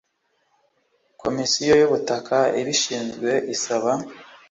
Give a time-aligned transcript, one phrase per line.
[1.21, 3.91] Komisiyo y ubutaka ibishinzwe isaba